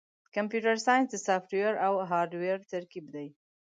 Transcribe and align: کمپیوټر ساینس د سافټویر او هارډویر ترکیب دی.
کمپیوټر 0.35 0.75
ساینس 0.85 1.07
د 1.11 1.15
سافټویر 1.27 1.73
او 1.85 1.93
هارډویر 2.09 2.57
ترکیب 2.73 3.05
دی. 3.15 3.27